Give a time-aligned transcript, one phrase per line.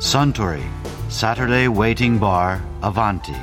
[0.00, 0.62] Suntory
[1.10, 3.36] Saturday Waiting Bar Avanti.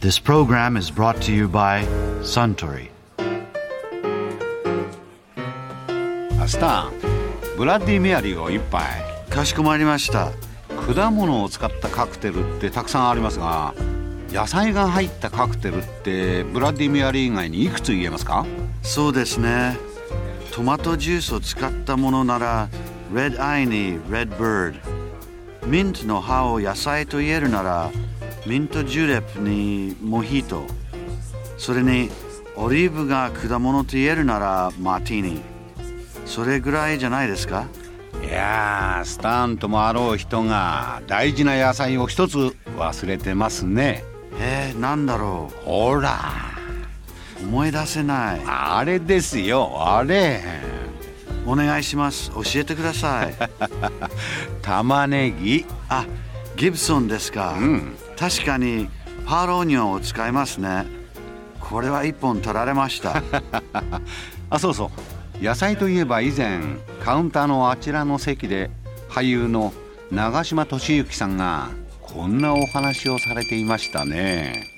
[0.00, 1.86] This program is brought to you by
[2.22, 2.90] Suntory.
[6.40, 6.92] アスタン
[7.56, 8.84] ブラッディメアリーを一杯
[9.30, 10.32] かしこまりました。
[10.92, 13.74] 果物を使ったカクテルってたくさんありますが
[14.32, 18.44] 野菜が入ったカクテルってブラッディメアリー以外にいくつ言えますか？
[18.82, 19.76] そうですね。
[20.50, 22.68] トマトジュースを使ったものなら、
[23.12, 24.80] Red Eye に Red Bird。
[25.66, 27.90] ミントの葉を野菜と言えるなら、
[28.46, 30.62] ミントジュレップにモヒート。
[31.58, 32.08] それに、
[32.54, 35.42] オリーブが果物と言えるなら、マーティーニ。
[36.24, 37.66] それぐらいじゃないですか？
[38.22, 44.02] いやースタンともあろう人が大事な野菜を一つ忘れてますね
[44.40, 46.18] えー、なんだろほら
[47.40, 48.40] う思い出せない。
[48.46, 50.42] あれですよあれ
[51.46, 52.30] お願いします。
[52.30, 53.34] 教えてください。
[54.62, 56.04] 玉ねぎあ、
[56.56, 57.56] ギブソンですか。
[57.58, 58.88] うん確かに
[59.26, 60.86] パールオニオンを使いますね
[61.60, 63.22] これは一本取られました
[64.50, 64.90] あそうそ
[65.40, 66.60] う野菜といえば以前
[67.04, 68.70] カウンターのあちらの席で
[69.08, 69.72] 俳優の
[70.10, 71.68] 長嶋俊之さんが
[72.00, 74.75] こんなお話をされていましたね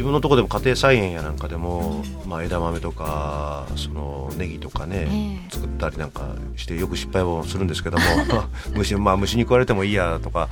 [0.00, 8.04] 自分のとこでも家庭菜園やなんかでも、まあ、枝豆とかそのネギとかね、作ったりなんかしてよく失敗をするんですけども
[8.74, 10.48] 虫,、まあ、虫に食われてもいいやとか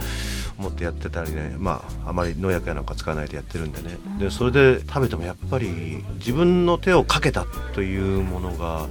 [0.59, 3.97] 思ってやってたりね、まあ、あまり農薬やなんか使わないでやってるんでね。
[4.19, 8.87] でそれで食べてもやっぱり自分の手をかけたというものが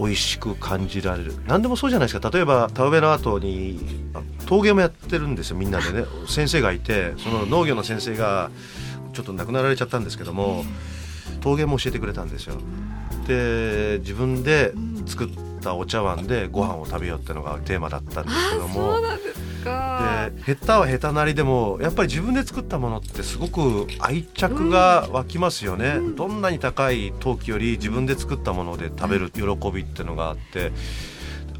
[0.00, 1.34] 美味しく感じられる。
[1.46, 2.30] 何でもそうじゃないですか。
[2.30, 3.78] 例えば田植えの後に
[4.14, 6.04] あ陶芸もやってるんですよみんなでね。
[6.26, 8.50] 先生がいてその農業の先生が
[9.12, 10.64] ちょっと亡くなられちゃったんですけども
[11.40, 12.56] 陶芸も教えてくれたんですよ。
[13.26, 14.72] で自分で
[15.06, 15.28] 作っ
[15.60, 30.72] たお茶碗でご飯を食べようってのがテーマだったんですけどもそうなんで下手は下手なりでもやっぱり自分で作ったものってすごく愛着が湧きますよね、どんなに高い陶器より自分で作ったもので食べる喜びっていうのがあって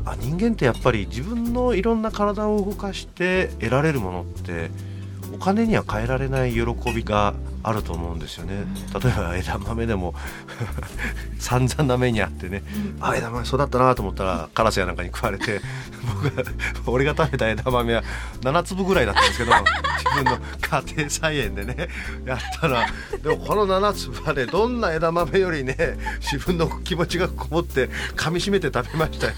[0.05, 4.71] あ人間ってやっぱり自分のいろんな体を動かして得られるものって
[5.33, 6.63] お金には変えられない喜
[6.95, 8.65] びがあると思うんですよね
[9.03, 10.15] 例えば枝豆でも
[11.39, 12.63] 散々な目にあってね、
[13.01, 15.61] あ枝豆育ったなと思ったらカラスやなんかに食われて
[16.23, 16.43] 僕が
[16.87, 18.03] 俺が食べた枝豆は
[18.41, 21.89] 7粒ぐらいだったんですけど自分の家庭菜園でね
[22.25, 22.87] やったら
[23.23, 25.77] でもこの7粒はねどんな枝豆よりね
[26.21, 29.33] 自分の気持ちがこもって噛みしめて食べましたよ。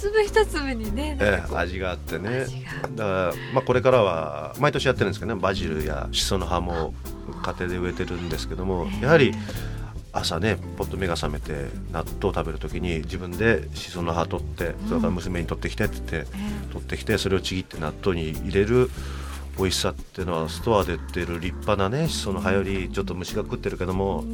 [0.00, 1.18] 一粒一粒にね。
[1.20, 2.46] ええ、味があってね。
[2.94, 5.40] だから、まあ、これからは毎年やってるんですけどね。
[5.40, 6.94] バジルやシソの葉も
[7.42, 9.32] 家庭で植えてるんですけどもやはり
[10.12, 16.32] 朝ねポッと目が覚めて納豆を食べる時に自分でシソの葉取ってそれから娘に取ってきてって言って、
[16.72, 18.90] 取ってきてそれをちぎって納豆に入れる
[19.58, 24.24] 美味しさっていうのはストアで売ってる立派なねシソの葉よりちょっと虫が食ってるけども、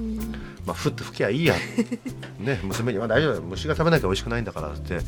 [0.64, 1.54] まあ、ふって吹きゃいいや、
[2.38, 3.42] ね、娘には大丈夫。
[3.42, 5.00] 虫が食べなきゃ美味しくないんだからって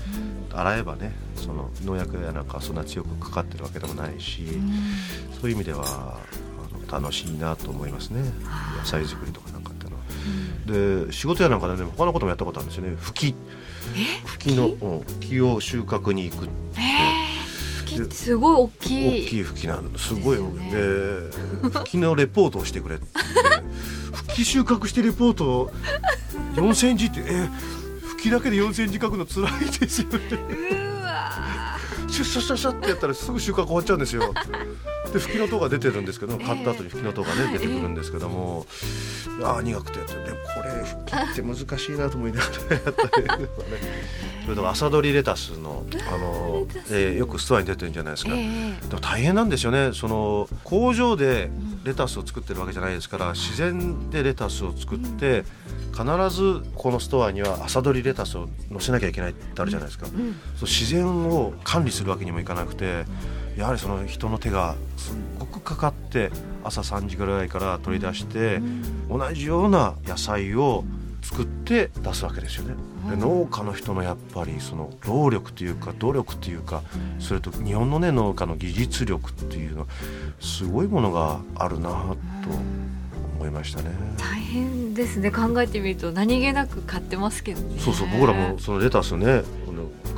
[0.61, 4.45] 洗えばねその農薬やなんかそんな強くかかってるわけでもないし、
[5.41, 8.23] そういう意味ではあの楽しいなと思いますね。
[8.79, 11.07] 野菜作りとかなんかっていうのは。
[11.07, 12.97] で仕事やなんかでね他のこともやったことあるんですよね。
[12.99, 13.37] 吹き。
[14.25, 16.81] 吹きの、うん、吹きを収穫に行くって。
[18.11, 19.27] すごい大きい。
[19.27, 20.15] 大きい吹きなのす。
[20.15, 23.07] ごいよですで吹きのレポートをしてくれって。
[23.15, 23.69] 言って
[24.13, 25.73] 吹き収穫してレポート
[26.55, 27.49] 4センチってえ
[28.19, 30.19] 吹きだけで4センチ書くの辛いですよね。
[31.01, 31.31] うわ
[32.09, 34.35] シュッシュッシュッシュッってやったらすぐ収穫終わっちゃうんですよ
[35.13, 38.67] で吹きの塔が出てるんですけど買った後に吹きの塔がね出てくるんですけども
[39.43, 40.15] ああ苦くてでこ
[40.63, 43.49] れ吹きって難しいなと思いながらやったりとかね。
[44.49, 48.89] それとか朝取りレタスのあの、えーよくストアに出てるんじゃないですか、ええ。
[48.89, 49.91] でも大変なんですよね。
[49.93, 51.51] その工場で
[51.85, 55.45] レタスを作ってるわけじゃないですから自然でレタスを作って
[55.93, 56.05] 必
[56.35, 60.17] ずこのストアには朝取りレタスを載せなきゃいけないってあるじゃないですか、そう
[60.63, 63.05] 自然を管理するわけにもいかなくて
[63.59, 66.31] やはりその人の手がすっごくかかって
[66.63, 68.61] 朝3時ぐらいから取り出して、
[69.11, 70.85] 同じような野菜を
[71.23, 72.75] 作って出すわけですよね。
[73.11, 76.83] で農家の人のやっぱりその労力というか努力というか
[77.19, 79.87] それと日本のね農家の技術力っていうのは
[80.41, 82.17] すごいものがあるなと
[83.39, 83.91] 思いましたね。
[84.19, 85.31] 大変ですね。
[85.31, 87.79] 考えてみると何気なく買ってますけどね。
[87.81, 89.43] そうそう僕らもそのレタスね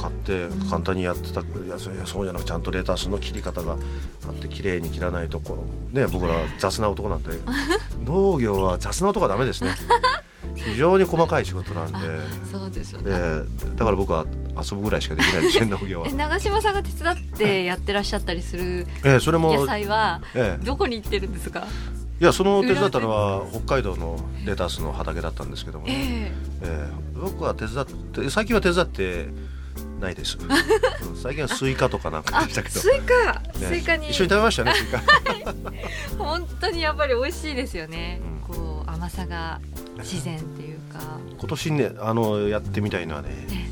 [0.00, 3.72] 買って簡単にやってたいやそういやそうじゃなくちゃんとレタスの切り方が
[4.26, 7.32] あって綺麗に切らないとこうね僕ら雑な男なんで
[8.06, 9.74] 農業は雑な男はダメですね。
[10.56, 11.98] 非常に細かい仕事なんで。
[12.50, 13.10] そうですよね。
[13.10, 13.44] で
[13.76, 14.24] だから僕は
[14.56, 16.08] 遊ぶぐらいしかできないですね農業は。
[16.08, 16.12] え。
[16.12, 20.64] 長嶋さんが手伝ってやってらっしゃったりするええそれも野菜はええ。
[20.64, 21.66] どこに行ってるんですか、
[22.20, 26.32] いやその手伝ったのは北海道のレタスの畑だったんですけども、えね。
[26.62, 26.88] ええ。
[26.88, 29.28] え僕は手伝って最近は手伝って
[30.00, 30.36] ないです、
[31.08, 31.16] うん。
[31.16, 32.78] 最近はスイカとかなんかあでしたけど。
[32.78, 33.66] スイカ、ね。
[33.66, 34.10] スイカに。
[34.10, 35.02] 一緒に食べましたねスイカ。
[36.22, 38.54] 本当にやっぱり美味しいですよね、うん。
[38.54, 39.58] こう甘さが
[39.98, 41.00] 自然っていうか。
[41.38, 43.70] 今年ねあのやってみたいのはねね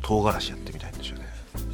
[0.00, 1.26] 唐辛子やってみたいんですよね。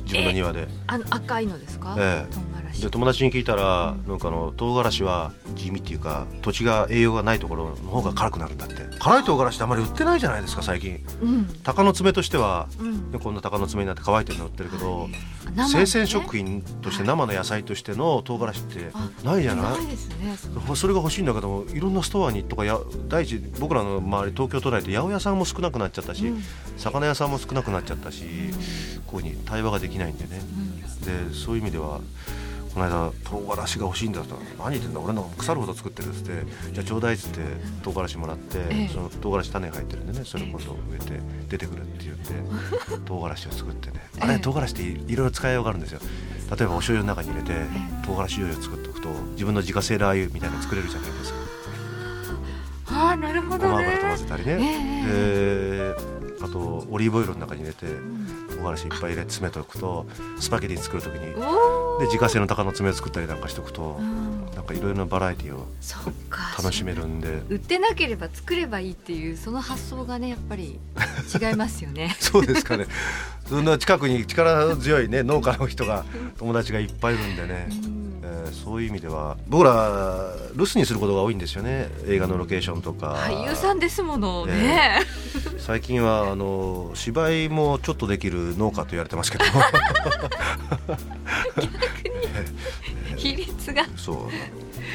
[0.05, 0.66] 自分の庭で。
[0.88, 2.34] あの赤いのですか、ええ。
[2.34, 4.08] 唐辛子で友達に聞いたら、うん。
[4.08, 8.74] なんかあの唐辛子は地味っていうか土地が栄養がないところの方が辛くなるんだって。
[8.98, 11.04] 辛い唐辛子ってあまり売ってないじゃないですか最近。
[11.20, 11.44] うん。
[11.62, 13.10] 鷹の爪としては、うん。
[13.10, 15.08] ねこんな鷹の爪になって乾いてるの売ってるけど、
[15.46, 19.86] 生のね生鮮食品として生の野菜としての唐辛子ってあないじゃない？
[19.86, 19.96] ね
[20.74, 20.92] それ。
[20.92, 22.78] が欲しいんだけどもいろんなストアにとかや
[23.08, 26.42] 第一僕らの周り東京都内で八百屋さんも少なくなっちゃったし、うん。
[26.76, 28.24] 魚屋さんも少なくなっちゃったし、
[29.06, 30.40] こういうふうに対話ができないんでね。
[30.40, 31.30] うん。
[31.30, 32.00] でそういう意味では
[32.74, 34.36] この間唐辛子が欲しいんだと。
[34.58, 36.72] 何言ってんだ俺の腐るほど作ってるっつって。
[36.72, 37.40] じゃあちょうだいっつって
[37.82, 38.88] 唐辛子もらって、ええ。
[38.88, 40.24] その唐辛子種が入ってるんでね。
[40.24, 42.32] それを今度植えて出てくるって言って
[43.04, 44.00] 唐辛子を作ってね。
[44.20, 46.00] あれええ唐辛子っていろいろ使いようがあるんですよ。
[46.50, 47.66] 例えばお醤油の中に入れて
[48.04, 51.38] 唐辛子醤油を作っておくと自分の自家製ラー油みたいなの作れるじゃないですか。
[52.94, 53.72] ああなるほごどね。
[53.72, 55.94] ま油と混ぜたりね、で
[56.42, 57.86] あとオリーブオイルの中に入れて
[58.56, 60.06] 唐辛子いっぱい入れて詰めておくと
[60.38, 64.46] スパゲティ作る時におで自家製の鷹の爪を作ったりなんかしておくと、うん。
[64.54, 66.54] なんかいろいろなバラエティをそっか。
[66.60, 67.43] 楽しめるんで。
[67.49, 70.81] 売ってなければ作ればいいっていうその発想がねやっぱり
[71.40, 72.14] 違いますよね。
[72.19, 72.87] そうですかね。
[73.49, 76.04] そんな近くに力強いね農家の人が
[76.38, 78.20] 友達がいっぱいいるんでね、うん。
[78.25, 81.88] えーそういう意味では僕ら留守にすることが多いんですよね。
[82.06, 83.14] 映画のロケーションとか。
[83.14, 85.00] 俳優さんですものね、
[85.62, 89.44] 最近はあの芝居もちょっとできる農家と言われてますけど。
[93.17, 93.87] 比率が。
[93.97, 94.29] そ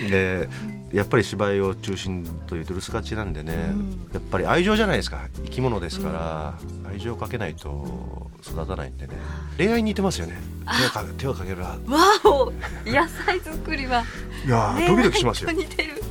[0.06, 0.10] う。
[0.10, 0.50] で
[0.92, 4.10] やっぱり芝居を中心というと留守がちなんでね、うん。
[4.12, 5.30] やっぱり愛情じゃないですか。
[5.46, 6.54] 生き物ですから、
[6.90, 9.14] 愛情をかけないと育たないんでね。
[9.58, 10.38] 恋愛に似てますよね。
[10.80, 11.78] 手をか手をかけるなわ
[12.26, 12.52] お。
[12.86, 15.52] 野菜作りはいねやードキドキしますよ。
[15.52, 16.04] 似てる。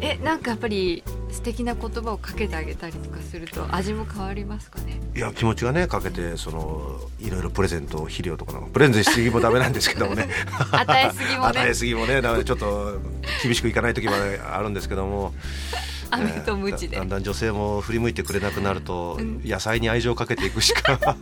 [0.00, 1.04] えなんかやっぱり
[1.42, 5.00] 素敵な言葉をかけてあげたりとかすると味も変わりますかね？
[5.16, 10.28] いや気持ちがねかけてそのいろいろプレゼント肥料とかのプレゼントしすぎもダメなんですけどもね。
[10.70, 11.48] 与えすぎもね。
[11.48, 12.22] 与えすぎもね。
[12.22, 13.00] ちょっと
[13.42, 15.34] 厳しくいかない時もあるんですけども。
[16.12, 16.94] 飴とムチで。
[16.94, 19.42] だだんだん女性も振り向いてくれなくなると、うん。
[19.44, 21.00] 野菜に愛情をかけていくしか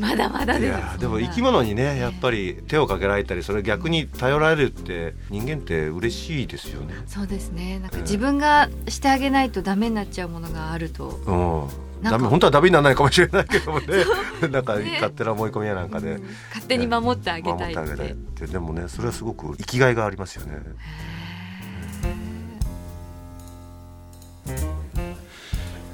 [0.00, 0.70] まだまだいです。
[0.70, 6.94] やでも生き物にねやっぱり手をかけられたりそれ逆に頼られるって人間って嬉しいですよね。
[7.06, 7.78] そうですね。
[7.78, 11.08] なんか自分がしてあげないとダメになっちゃうものがあると。
[12.00, 13.86] うん、ダメ本当はダメにならないかもしれないけどもね。
[14.50, 14.92] なんかね。
[14.94, 16.12] 勝手な思い込みやなんかで。
[16.12, 16.22] うん。
[16.48, 17.80] 勝手に守ってあげたいって。
[17.80, 18.46] 守ってあげたいって。
[18.46, 20.54] でもねそれはすごく生きがいがありますよね。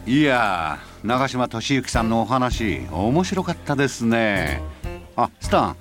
[0.06, 4.62] いやー長嶋俊之さんのお話面白かったですね。
[5.16, 5.76] あスタン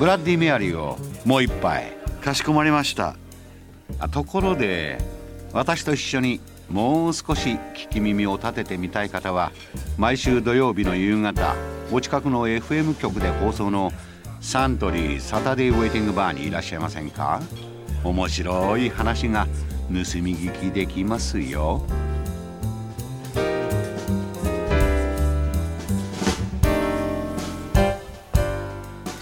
[0.00, 1.92] ブラッディ・メアリーをもう一杯。
[2.20, 3.14] かしこまりました。
[4.00, 4.98] あところで
[5.52, 9.52] 私と一緒にもう少し聞き耳を立ててみたい方は
[9.96, 11.54] 毎週土曜日の夕方
[11.92, 13.92] お近くの FM 局で放送の
[14.40, 17.40] サントリーサタデーウェイティングバーにいらっしゃいませんか？
[18.02, 19.46] 面白い話が
[19.88, 21.82] 盗み聞きできますよ